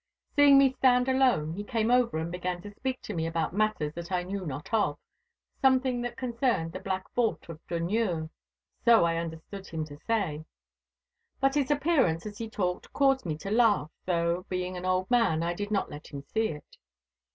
Seeing 0.35 0.57
me 0.57 0.73
stand 0.73 1.07
alone, 1.07 1.53
he 1.53 1.63
came 1.63 1.91
over 1.91 2.17
and 2.17 2.31
began 2.31 2.59
to 2.63 2.73
speak 2.73 3.03
to 3.03 3.13
me 3.13 3.27
about 3.27 3.53
matters 3.53 3.93
that 3.93 4.11
I 4.11 4.23
knew 4.23 4.47
not 4.47 4.73
of—something 4.73 6.01
that 6.01 6.17
concerned 6.17 6.71
the 6.71 6.79
Black 6.79 7.07
Vault 7.13 7.47
of 7.49 7.59
Dunure, 7.67 8.31
so 8.83 9.05
I 9.05 9.17
understood 9.17 9.67
him 9.67 9.85
to 9.85 9.99
say. 10.07 10.43
But 11.39 11.53
his 11.53 11.69
appearance 11.69 12.25
as 12.25 12.39
he 12.39 12.49
talked 12.49 12.91
caused 12.93 13.27
me 13.27 13.37
to 13.37 13.51
laugh, 13.51 13.91
though, 14.07 14.47
being 14.49 14.75
an 14.75 14.85
old 14.85 15.11
man, 15.11 15.43
I 15.43 15.53
did 15.53 15.69
not 15.69 15.91
let 15.91 16.07
him 16.07 16.23
see 16.23 16.47
it. 16.47 16.77